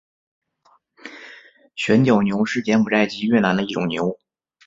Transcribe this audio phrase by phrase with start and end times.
[1.75, 4.17] 旋角牛是柬埔寨及越南的一种牛。